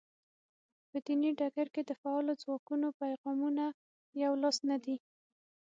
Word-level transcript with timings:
په 0.89 0.97
دیني 1.05 1.29
ډګر 1.39 1.67
کې 1.73 1.81
د 1.85 1.91
فعالو 2.01 2.33
ځواکونو 2.43 2.87
پیغامونه 3.01 3.65
یو 4.23 4.33
لاس 4.41 4.57
نه 4.69 4.77
دي. 4.83 4.95